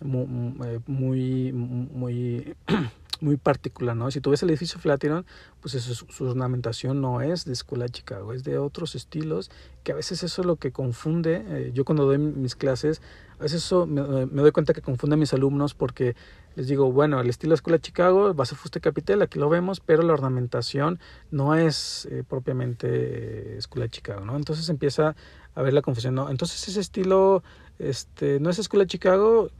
Eh, 0.00 0.80
muy, 0.86 1.52
muy, 1.52 2.54
muy, 3.20 3.36
particular, 3.36 3.96
¿no? 3.96 4.10
Si 4.10 4.20
tú 4.20 4.30
ves 4.30 4.42
el 4.42 4.50
edificio 4.50 4.78
Flatiron, 4.78 5.26
pues 5.60 5.72
su 5.72 6.24
ornamentación 6.24 7.00
no 7.00 7.20
es 7.20 7.44
de 7.44 7.52
Escuela 7.52 7.86
de 7.86 7.90
Chicago, 7.90 8.32
es 8.32 8.44
de 8.44 8.58
otros 8.58 8.94
estilos, 8.94 9.50
que 9.82 9.92
a 9.92 9.96
veces 9.96 10.22
eso 10.22 10.42
es 10.42 10.46
lo 10.46 10.56
que 10.56 10.70
confunde. 10.70 11.44
Eh, 11.48 11.70
yo 11.74 11.84
cuando 11.84 12.04
doy 12.06 12.18
mis 12.18 12.54
clases, 12.54 13.02
a 13.38 13.42
veces 13.42 13.64
eso 13.64 13.86
me, 13.86 14.02
doy 14.02 14.52
cuenta 14.52 14.72
que 14.72 14.82
confunde 14.82 15.14
a 15.14 15.16
mis 15.16 15.32
alumnos 15.32 15.74
porque 15.74 16.14
les 16.54 16.68
digo, 16.68 16.92
bueno, 16.92 17.20
el 17.20 17.28
estilo 17.28 17.50
de 17.50 17.56
Escuela 17.56 17.78
de 17.78 17.82
Chicago, 17.82 18.34
base 18.34 18.54
fuste 18.54 18.80
capitel, 18.80 19.22
aquí 19.22 19.38
lo 19.38 19.48
vemos, 19.48 19.80
pero 19.80 20.02
la 20.02 20.12
ornamentación 20.12 20.98
no 21.30 21.54
es 21.54 22.06
eh, 22.10 22.24
propiamente 22.28 23.56
Escuela 23.56 23.84
de 23.84 23.90
Chicago, 23.90 24.24
¿no? 24.24 24.36
Entonces 24.36 24.68
empieza 24.68 25.14
a 25.54 25.62
ver 25.62 25.72
la 25.72 25.82
confusión, 25.82 26.14
¿no? 26.14 26.30
Entonces 26.30 26.68
ese 26.68 26.80
estilo 26.80 27.42
este, 27.78 28.40
no 28.40 28.50
es 28.50 28.58
Escuela 28.58 28.84
de 28.84 28.88
Chicago, 28.88 29.50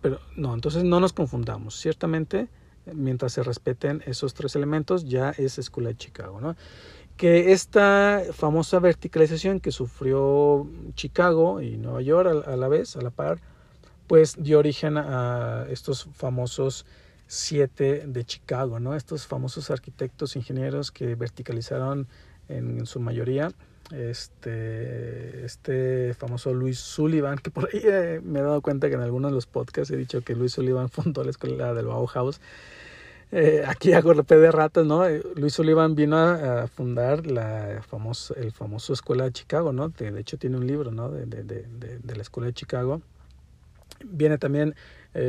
pero 0.00 0.20
no, 0.36 0.54
entonces 0.54 0.84
no 0.84 1.00
nos 1.00 1.12
confundamos. 1.12 1.76
Ciertamente, 1.78 2.48
mientras 2.92 3.32
se 3.32 3.42
respeten 3.42 4.02
esos 4.06 4.34
tres 4.34 4.56
elementos, 4.56 5.04
ya 5.04 5.30
es 5.30 5.58
Escuela 5.58 5.90
de 5.90 5.96
Chicago, 5.96 6.40
¿no? 6.40 6.56
Que 7.16 7.52
esta 7.52 8.22
famosa 8.32 8.78
verticalización 8.78 9.60
que 9.60 9.72
sufrió 9.72 10.66
Chicago 10.94 11.62
y 11.62 11.76
Nueva 11.76 12.02
York 12.02 12.44
a, 12.46 12.56
la 12.56 12.68
vez, 12.68 12.96
a 12.96 13.00
la 13.00 13.10
par, 13.10 13.40
pues 14.06 14.36
dio 14.38 14.58
origen 14.58 14.98
a 14.98 15.66
estos 15.70 16.08
famosos 16.14 16.84
siete 17.26 18.06
de 18.06 18.24
Chicago, 18.24 18.78
¿no? 18.80 18.94
Estos 18.94 19.26
famosos 19.26 19.70
arquitectos, 19.70 20.36
ingenieros 20.36 20.92
que 20.92 21.14
verticalizaron 21.14 22.06
en 22.48 22.86
su 22.86 23.00
mayoría 23.00 23.50
este, 23.94 25.44
este 25.44 26.14
famoso 26.14 26.52
Luis 26.52 26.78
Sullivan, 26.78 27.38
que 27.38 27.50
por 27.50 27.68
ahí 27.72 27.80
eh, 27.84 28.20
me 28.22 28.40
he 28.40 28.42
dado 28.42 28.60
cuenta 28.60 28.88
que 28.88 28.94
en 28.94 29.00
algunos 29.00 29.30
de 29.30 29.34
los 29.36 29.46
podcasts 29.46 29.92
he 29.92 29.96
dicho 29.96 30.22
que 30.22 30.34
Luis 30.34 30.52
Sullivan 30.52 30.88
fundó 30.88 31.22
la 31.22 31.30
escuela 31.30 31.74
del 31.74 31.86
Bauhaus. 31.86 32.40
Eh, 33.32 33.64
aquí 33.66 33.92
hago 33.92 34.14
golpe 34.14 34.36
de 34.36 34.52
ratas, 34.52 34.86
¿no? 34.86 35.04
Eh, 35.06 35.22
Luis 35.34 35.54
Sullivan 35.54 35.96
vino 35.96 36.16
a, 36.16 36.68
fundar 36.68 37.26
la 37.26 37.82
famoso, 37.86 38.34
el 38.36 38.52
famoso 38.52 38.92
Escuela 38.92 39.24
de 39.24 39.32
Chicago, 39.32 39.72
¿no? 39.72 39.88
De, 39.88 40.18
hecho 40.20 40.38
tiene 40.38 40.56
un 40.56 40.66
libro, 40.66 40.92
¿no? 40.92 41.10
De, 41.10 41.26
de, 41.26 41.42
de, 41.42 42.16
la 42.16 42.22
Escuela 42.22 42.46
de 42.46 42.54
Chicago. 42.54 43.02
Viene 44.04 44.38
también 44.38 44.76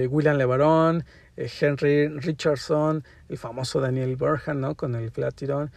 William 0.10 0.38
LeBaron, 0.38 1.06
Henry 1.38 2.10
Richardson, 2.10 3.04
el 3.30 3.38
famoso 3.38 3.80
Daniel 3.80 4.16
Burhan, 4.16 4.62
¿no? 4.62 4.76
Con 4.76 4.94
el 4.96 5.10
Flatiron. 5.10 5.72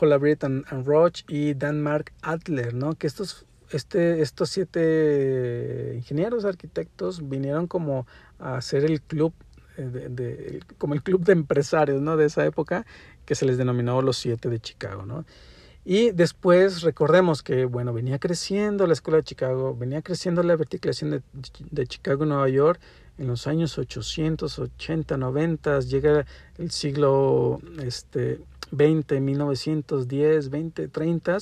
Holabrit 0.00 0.44
and, 0.44 0.64
Roche 0.84 1.24
y 1.28 1.54
Mark 1.72 2.12
Adler, 2.22 2.74
¿no? 2.74 2.94
Que 2.94 3.06
estos, 3.06 3.46
este, 3.70 4.22
estos 4.22 4.50
siete 4.50 5.94
ingenieros, 5.96 6.44
arquitectos, 6.44 7.28
vinieron 7.28 7.66
como 7.66 8.06
a 8.38 8.56
hacer 8.56 8.84
el 8.84 9.00
club, 9.00 9.32
eh, 9.76 9.82
de, 9.82 10.60
como 10.78 10.94
el 10.94 11.02
club 11.02 11.24
de 11.24 11.32
empresarios, 11.32 12.00
¿no? 12.00 12.16
De 12.16 12.26
esa 12.26 12.44
época, 12.44 12.86
que 13.24 13.34
se 13.34 13.46
les 13.46 13.58
denominó 13.58 14.02
los 14.02 14.16
siete 14.16 14.48
de 14.48 14.60
Chicago, 14.60 15.06
¿no? 15.06 15.24
Y 15.84 16.10
después 16.10 16.82
recordemos 16.82 17.42
que, 17.42 17.64
bueno, 17.64 17.92
venía 17.92 18.18
creciendo 18.18 18.86
la 18.86 18.92
escuela 18.92 19.16
de 19.16 19.24
Chicago, 19.24 19.74
venía 19.74 20.02
creciendo 20.02 20.42
la 20.42 20.54
verticalización 20.54 21.10
de, 21.10 21.22
de 21.70 21.86
Chicago 21.86 22.24
y 22.24 22.28
Nueva 22.28 22.48
York 22.50 22.80
en 23.20 23.26
los 23.26 23.46
años 23.46 23.76
880, 23.76 25.16
90, 25.18 25.80
llega 25.80 26.24
el 26.56 26.70
siglo 26.70 27.60
este, 27.82 28.40
20, 28.70 29.20
1910, 29.20 30.50
20, 30.50 30.88
30 30.88 31.38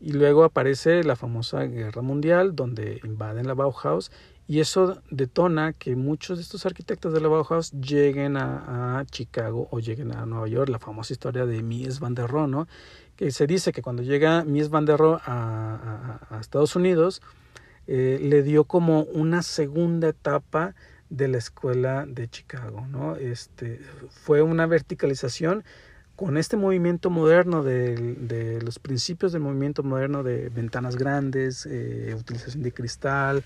y 0.00 0.12
luego 0.12 0.44
aparece 0.44 1.02
la 1.04 1.16
famosa 1.16 1.64
Guerra 1.64 2.02
Mundial 2.02 2.54
donde 2.54 3.00
invaden 3.04 3.46
la 3.46 3.54
Bauhaus 3.54 4.10
y 4.48 4.60
eso 4.60 5.02
detona 5.10 5.72
que 5.72 5.96
muchos 5.96 6.38
de 6.38 6.42
estos 6.42 6.66
arquitectos 6.66 7.12
de 7.12 7.20
la 7.20 7.28
Bauhaus 7.28 7.72
lleguen 7.72 8.36
a, 8.36 9.04
Chicago 9.10 9.68
o 9.70 9.80
lleguen 9.80 10.12
a 10.12 10.24
Nueva 10.24 10.46
York, 10.46 10.68
la 10.68 10.78
famosa 10.78 11.12
historia 11.12 11.46
de 11.46 11.62
Mies 11.62 11.98
van 11.98 12.14
der 12.14 12.28
Rohe, 12.28 12.46
¿no? 12.46 12.68
que 13.16 13.30
se 13.30 13.46
dice 13.46 13.72
que 13.72 13.82
cuando 13.82 14.02
llega 14.02 14.44
Mies 14.44 14.68
van 14.68 14.84
der 14.84 14.98
Rohe 14.98 15.20
a, 15.24 16.38
Estados 16.40 16.76
Unidos, 16.76 17.22
eh, 17.86 18.18
le 18.22 18.42
dio 18.42 18.64
como 18.64 19.02
una 19.02 19.42
segunda 19.42 20.08
etapa 20.08 20.74
de 21.08 21.28
la 21.28 21.38
escuela 21.38 22.04
de 22.06 22.28
Chicago, 22.28 22.86
¿no? 22.88 23.16
Este, 23.16 23.80
fue 24.10 24.42
una 24.42 24.66
verticalización 24.66 25.64
con 26.16 26.38
este 26.38 26.56
movimiento 26.56 27.10
moderno 27.10 27.62
de, 27.62 28.58
los 28.64 28.78
principios 28.78 29.32
del 29.32 29.42
movimiento 29.42 29.82
moderno 29.82 30.22
de 30.22 30.48
ventanas 30.48 30.96
grandes, 30.96 31.66
eh, 31.70 32.16
utilización 32.18 32.62
de 32.62 32.72
cristal, 32.72 33.44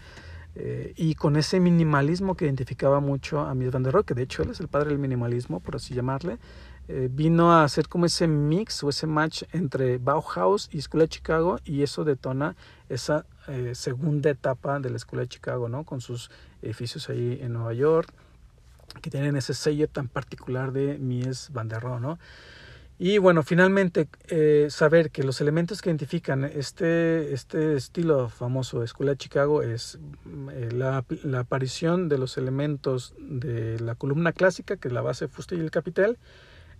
eh, 0.54 0.92
y 0.96 1.14
con 1.16 1.36
ese 1.36 1.60
minimalismo 1.60 2.36
que 2.36 2.44
identificaba 2.44 3.00
mucho 3.00 3.40
a 3.40 3.54
Mies 3.54 3.72
van 3.72 3.82
der 3.82 3.92
Rohe, 3.92 4.04
que 4.04 4.14
de 4.14 4.22
hecho 4.22 4.42
él 4.42 4.50
es 4.50 4.60
el 4.60 4.68
padre 4.68 4.90
del 4.90 4.98
minimalismo, 4.98 5.60
por 5.60 5.76
así 5.76 5.94
llamarle, 5.94 6.38
eh, 6.88 7.08
vino 7.10 7.52
a 7.52 7.64
hacer 7.64 7.88
como 7.88 8.06
ese 8.06 8.26
mix 8.26 8.82
o 8.82 8.88
ese 8.88 9.06
match 9.06 9.42
entre 9.52 9.98
Bauhaus 9.98 10.68
y 10.72 10.78
Escuela 10.78 11.04
de 11.04 11.08
Chicago 11.08 11.58
y 11.64 11.82
eso 11.82 12.04
detona 12.04 12.56
esa 12.88 13.26
segunda 13.72 14.30
etapa 14.30 14.78
de 14.78 14.90
la 14.90 14.96
Escuela 14.96 15.22
de 15.22 15.28
Chicago, 15.28 15.68
¿no? 15.68 15.82
Con 15.82 16.00
sus 16.00 16.30
edificios 16.62 17.08
ahí 17.08 17.40
en 17.42 17.52
Nueva 17.52 17.72
York, 17.72 18.12
que 19.02 19.10
tienen 19.10 19.34
ese 19.34 19.54
sello 19.54 19.88
tan 19.88 20.06
particular 20.06 20.70
de 20.70 20.98
Mies 20.98 21.50
van 21.52 21.66
der 21.66 21.80
Rohe, 21.80 21.98
¿no? 21.98 22.20
Y 23.02 23.16
bueno, 23.16 23.42
finalmente 23.42 24.08
eh, 24.28 24.66
saber 24.68 25.10
que 25.10 25.22
los 25.22 25.40
elementos 25.40 25.80
que 25.80 25.88
identifican 25.88 26.44
este, 26.44 27.32
este 27.32 27.74
estilo 27.74 28.28
famoso 28.28 28.80
de 28.80 28.84
Escuela 28.84 29.12
de 29.12 29.16
Chicago 29.16 29.62
es 29.62 29.98
eh, 30.52 30.68
la, 30.70 31.02
la, 31.22 31.38
aparición 31.38 32.10
de 32.10 32.18
los 32.18 32.36
elementos 32.36 33.14
de 33.18 33.80
la 33.80 33.94
columna 33.94 34.34
clásica, 34.34 34.76
que 34.76 34.88
es 34.88 34.92
la 34.92 35.00
base 35.00 35.28
fuste 35.28 35.56
y 35.56 35.60
el 35.60 35.70
capitel, 35.70 36.18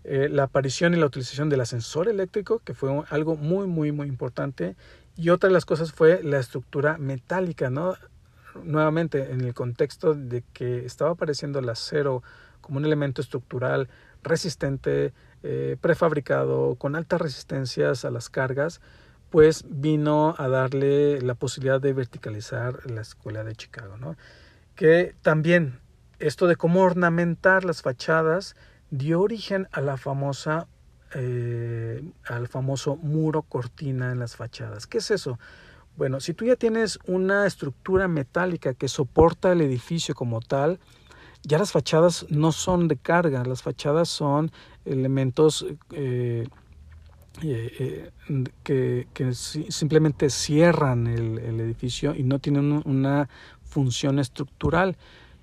eh, 0.05 0.29
la 0.31 0.43
aparición 0.43 0.93
y 0.93 0.99
la 0.99 1.07
utilización 1.07 1.49
del 1.49 1.63
ascensor 1.63 2.07
eléctrico, 2.07 2.59
que 2.59 2.75
fue 2.75 3.03
algo 3.09 3.37
muy, 3.37 3.67
muy, 3.67 3.91
muy 3.91 4.07
importante, 4.07 4.77
y 5.17 5.31
otra 5.31 5.49
de 5.49 5.55
las 5.55 5.65
cosas 5.65 5.91
fue 5.91 6.23
la 6.23 6.39
estructura 6.39 6.99
metálica, 6.99 7.71
¿no? 7.71 7.97
Nuevamente, 8.63 9.33
en 9.33 9.41
el 9.41 9.55
contexto 9.55 10.13
de 10.13 10.45
que 10.53 10.85
estaba 10.85 11.13
apareciendo 11.13 11.61
el 11.61 11.69
acero 11.71 12.23
como 12.61 12.77
un 12.77 12.85
elemento 12.85 13.23
estructural 13.23 13.89
resistente, 14.23 15.15
eh, 15.43 15.77
prefabricado, 15.81 16.75
con 16.77 16.97
altas 16.97 17.21
resistencias 17.21 18.05
a 18.05 18.11
las 18.11 18.29
cargas, 18.29 18.81
pues 19.31 19.65
vino 19.69 20.35
a 20.39 20.49
darle 20.49 21.21
la 21.21 21.35
posibilidad 21.35 21.81
de 21.81 21.93
verticalizar 21.93 22.91
la 22.91 23.01
escuela 23.01 23.45
de 23.45 23.55
Chicago, 23.55 23.97
¿no? 23.97 24.17
Que 24.75 25.15
también 25.23 25.79
esto 26.19 26.47
de 26.47 26.57
cómo 26.57 26.83
ornamentar 26.83 27.65
las 27.65 27.83
fachadas 27.83 28.57
dio 28.91 29.21
origen 29.21 29.69
a 29.73 29.81
la 29.81 29.97
famosa 29.97 30.67
eh, 31.15 32.05
al 32.25 32.47
famoso 32.47 32.97
muro 32.97 33.43
cortina 33.43 34.13
en 34.13 34.21
las 34.21 34.37
fachadas. 34.37 34.87
¿Qué 34.87 34.99
es 34.99 35.11
eso? 35.11 35.41
Bueno, 35.97 36.21
si 36.21 36.35
tú 36.35 36.45
ya 36.45 36.55
tienes 36.55 37.01
una 37.05 37.47
estructura 37.47 38.07
metálica 38.07 38.75
que 38.75 38.87
soporta 38.87 39.51
el 39.51 39.61
edificio 39.61 40.15
como 40.15 40.41
tal, 40.41 40.79
ya 41.43 41.59
las 41.59 41.73
fachadas 41.73 42.27
no 42.29 42.53
son 42.53 42.89
de 42.89 42.97
carga, 42.97 43.45
las 43.45 43.63
fachadas 43.63 44.09
son 44.09 44.51
elementos 44.85 45.67
eh, 45.93 46.47
eh, 47.43 48.11
que, 48.63 49.09
que, 49.15 49.33
simplemente 49.35 50.29
cierran 50.29 51.07
el, 51.07 51.61
edificio 51.61 52.15
y 52.15 52.23
no 52.23 52.39
tienen 52.39 52.83
una 52.85 53.29
función 53.63 54.19
estructural. 54.19 54.97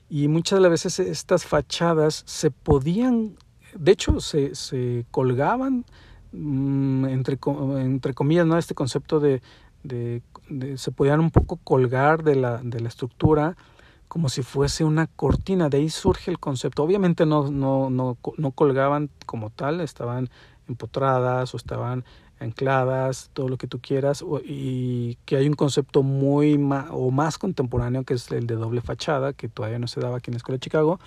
Y 0.10 0.28
muchas 0.28 0.58
de 0.58 0.62
las 0.62 0.72
veces 0.72 1.00
estas 1.00 1.46
fachadas 1.46 2.24
se 2.26 2.52
podían, 2.52 3.36
de 3.76 3.92
hecho, 3.92 4.20
se, 4.20 4.54
se 4.54 5.06
colgaban, 5.12 5.86
mmm, 6.32 7.06
entre, 7.06 7.40
entre 7.82 8.14
comillas, 8.14 8.46
¿no? 8.46 8.58
este 8.58 8.76
concepto 8.76 9.20
de, 9.20 9.42
de, 9.84 10.22
se 10.78 10.92
podían 10.92 11.20
un 11.20 11.32
poco 11.32 11.58
colgar 11.58 12.24
de 12.24 12.36
la, 12.36 12.62
de 12.64 12.80
la 12.80 12.90
estructura 12.90 13.56
como 14.08 14.30
si 14.30 14.44
fuese 14.44 14.84
una 14.84 15.08
cortina. 15.08 15.70
De 15.70 15.78
ahí 15.78 15.90
surge 15.90 16.32
el 16.32 16.40
concepto. 16.40 16.84
Obviamente 16.84 17.26
no, 17.26 17.50
no, 17.52 17.90
no, 17.90 18.18
no 18.38 18.52
colgaban 18.52 19.10
como 19.26 19.50
tal, 19.50 19.82
estaban 19.82 20.30
empotradas 20.68 21.54
o 21.54 21.58
estaban 21.58 22.04
ancladas, 22.40 23.32
todo 23.34 23.50
lo 23.50 23.58
que 23.58 23.68
tú 23.68 23.80
quieras, 23.80 24.24
y 24.44 25.16
que 25.26 25.38
hay 25.38 25.48
un 25.48 25.56
concepto 25.56 26.04
muy 26.04 26.58
más, 26.58 26.88
o 26.92 27.10
más 27.12 27.38
contemporáneo 27.38 28.04
que 28.04 28.14
es 28.14 28.32
el 28.32 28.48
de 28.48 28.56
doble 28.56 28.82
fachada, 28.82 29.34
que 29.34 29.50
todavía 29.50 29.80
no 29.80 29.88
se 29.88 30.00
daba 30.00 30.18
aquí 30.18 30.30
en 30.30 30.36
la 30.36 30.38
Escuela 30.38 30.58
de 30.58 30.62
Chicago, 30.62 31.00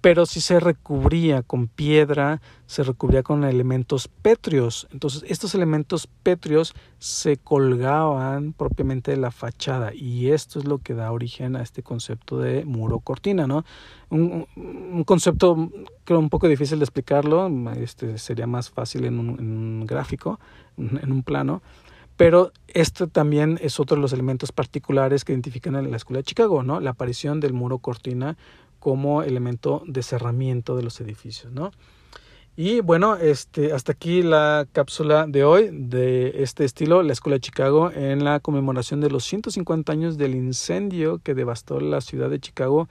pero 0.00 0.24
si 0.24 0.40
se 0.40 0.60
recubría 0.60 1.42
con 1.42 1.68
piedra, 1.68 2.40
se 2.66 2.82
recubría 2.82 3.22
con 3.22 3.44
elementos 3.44 4.08
pétreos. 4.08 4.88
Entonces, 4.92 5.24
estos 5.28 5.54
elementos 5.54 6.06
pétreos 6.06 6.74
se 6.98 7.36
colgaban 7.36 8.54
propiamente 8.54 9.10
de 9.10 9.18
la 9.18 9.30
fachada 9.30 9.92
y 9.94 10.30
esto 10.30 10.58
es 10.58 10.64
lo 10.64 10.78
que 10.78 10.94
da 10.94 11.12
origen 11.12 11.54
a 11.54 11.62
este 11.62 11.82
concepto 11.82 12.38
de 12.38 12.64
muro 12.64 13.00
cortina, 13.00 13.46
¿no? 13.46 13.64
Un, 14.08 14.46
concepto 15.04 15.70
creo 16.04 16.18
un 16.18 16.30
poco 16.30 16.48
difícil 16.48 16.78
de 16.78 16.84
explicarlo, 16.84 17.50
este 17.76 18.18
sería 18.18 18.46
más 18.46 18.70
fácil 18.70 19.04
en 19.04 19.18
un, 19.18 19.38
en 19.38 19.56
un 19.56 19.86
gráfico, 19.86 20.40
en 20.76 21.12
un 21.12 21.22
plano, 21.22 21.62
pero 22.16 22.52
este 22.68 23.06
también 23.06 23.58
es 23.62 23.80
otro 23.80 23.96
de 23.96 24.02
los 24.02 24.12
elementos 24.12 24.52
particulares 24.52 25.24
que 25.24 25.32
identifican 25.32 25.74
en 25.76 25.90
la 25.90 25.96
Escuela 25.96 26.18
de 26.18 26.24
Chicago, 26.24 26.62
¿no? 26.62 26.80
La 26.80 26.90
aparición 26.90 27.40
del 27.40 27.52
muro 27.52 27.78
cortina 27.78 28.36
como 28.80 29.22
elemento 29.22 29.82
de 29.86 30.02
cerramiento 30.02 30.76
de 30.76 30.82
los 30.82 31.00
edificios, 31.00 31.52
¿no? 31.52 31.70
Y 32.56 32.80
bueno, 32.80 33.16
este, 33.16 33.72
hasta 33.72 33.92
aquí 33.92 34.22
la 34.22 34.66
cápsula 34.72 35.26
de 35.26 35.44
hoy 35.44 35.70
de 35.72 36.42
este 36.42 36.64
estilo, 36.64 37.02
la 37.02 37.12
Escuela 37.12 37.36
de 37.36 37.40
Chicago, 37.40 37.90
en 37.90 38.24
la 38.24 38.40
conmemoración 38.40 39.00
de 39.00 39.08
los 39.08 39.24
150 39.24 39.92
años 39.92 40.18
del 40.18 40.34
incendio 40.34 41.20
que 41.22 41.34
devastó 41.34 41.80
la 41.80 42.00
ciudad 42.00 42.28
de 42.28 42.40
Chicago, 42.40 42.88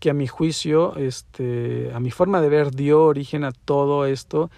que 0.00 0.10
a 0.10 0.14
mi 0.14 0.26
juicio, 0.26 0.96
este, 0.96 1.92
a 1.94 2.00
mi 2.00 2.10
forma 2.10 2.40
de 2.40 2.48
ver, 2.48 2.72
dio 2.72 3.04
origen 3.04 3.44
a 3.44 3.52
todo 3.52 4.06
esto 4.06 4.50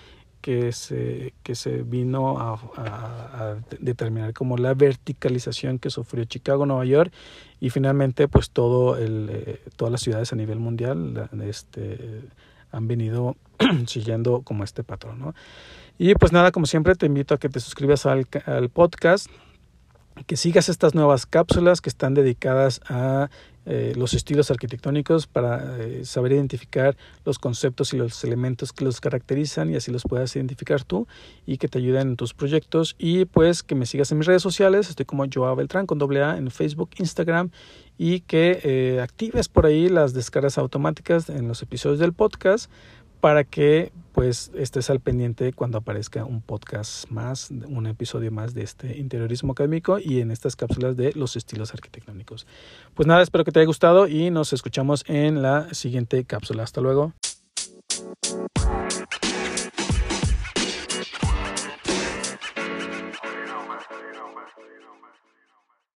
que 0.45 0.73
se, 0.73 1.33
que 1.43 1.55
se 1.55 1.85
vino 1.85 2.39
a, 2.39 3.57
determinar 3.81 4.35
como 4.35 4.59
la 4.59 4.75
verticalización 4.75 5.79
que 5.79 5.89
sufrió 5.89 6.27
Chicago, 6.27 6.67
Nueva 6.67 6.85
York 6.85 7.11
y 7.61 7.71
finalmente 7.71 8.29
pues 8.29 8.51
todo 8.51 8.99
el, 8.99 9.31
eh, 9.33 9.63
todas 9.77 9.91
las 9.91 10.03
ciudades 10.03 10.35
a 10.35 10.37
nivel 10.37 10.59
mundial 10.59 11.31
este, 11.43 12.21
han 12.71 12.87
venido 12.87 13.37
siguiendo 13.87 14.43
como 14.43 14.65
este 14.65 14.85
patrón. 14.85 15.35
Y 15.97 16.15
pues 16.15 16.31
nada, 16.31 16.53
como 16.53 16.67
siempre 16.67 16.95
te 16.95 17.07
invito 17.07 17.33
a 17.33 17.39
que 17.39 17.49
te 17.49 17.59
suscribas 17.59 18.05
al, 18.05 18.27
al 18.45 18.69
podcast, 18.69 19.29
que 20.27 20.37
sigas 20.37 20.69
estas 20.69 20.95
nuevas 20.95 21.25
cápsulas 21.25 21.81
que 21.81 21.89
están 21.89 22.13
dedicadas 22.13 22.83
a 22.87 23.31
eh, 23.67 23.95
los 23.97 24.13
estilos 24.13 24.51
arquitectónicos 24.51 25.27
para 25.27 25.79
eh, 25.79 26.05
saber 26.05 26.33
identificar 26.33 26.97
los 27.25 27.39
conceptos 27.39 27.95
y 27.95 27.97
los 27.97 28.23
elementos 28.23 28.73
que 28.73 28.85
los 28.85 29.01
caracterizan 29.01 29.71
y 29.71 29.77
así 29.77 29.91
los 29.91 30.03
puedas 30.03 30.37
identificar 30.37 30.85
tú 30.85 31.07
y 31.47 31.57
que 31.57 31.69
te 31.69 31.79
ayuden 31.79 32.09
en 32.09 32.17
tus 32.17 32.35
proyectos. 32.35 32.95
Y 32.99 33.25
pues 33.25 33.63
que 33.63 33.75
me 33.75 33.87
sigas 33.87 34.13
en 34.13 34.19
mis 34.19 34.27
redes 34.27 34.43
sociales, 34.43 34.91
estoy 34.91 35.07
como 35.07 35.25
Joao 35.33 35.57
Beltrán 35.57 35.87
con 35.87 35.99
doble 35.99 36.23
A 36.23 36.37
en 36.37 36.51
Facebook, 36.51 36.91
Instagram. 36.99 37.51
Y 37.97 38.21
que 38.21 38.61
eh, 38.65 39.01
actives 39.01 39.49
por 39.49 39.67
ahí 39.67 39.89
las 39.89 40.15
descargas 40.15 40.59
automáticas 40.59 41.29
en 41.29 41.47
los 41.47 41.63
episodios 41.63 42.01
del 42.01 42.13
podcast 42.13 42.69
para 43.25 43.45
que 43.45 43.91
pues 44.13 44.51
estés 44.55 44.91
al 44.91 45.01
pendiente 45.01 45.55
cuando 45.55 45.79
aparezca 45.79 46.27
un 46.27 46.43
podcast 46.43 47.09
más, 47.09 47.51
un 47.51 47.87
episodio 47.87 48.31
más 48.31 48.53
de 48.53 48.61
este 48.61 48.99
interiorismo 48.99 49.53
académico 49.53 49.99
y 49.99 50.21
en 50.21 50.31
estas 50.31 50.57
cápsulas 50.57 50.95
de 50.95 51.15
los 51.15 51.35
estilos 51.35 51.73
arquitectónicos. 51.73 52.47
Pues 52.93 53.07
nada, 53.07 53.23
espero 53.23 53.43
que 53.45 53.51
te 53.51 53.61
haya 53.61 53.67
gustado 53.67 54.09
y 54.09 54.29
nos 54.29 54.53
escuchamos 54.53 55.05
en 55.09 55.41
la 55.41 55.73
siguiente 55.73 56.23
cápsula. 56.27 56.65
Hasta 56.65 56.83
luego. 56.83 57.15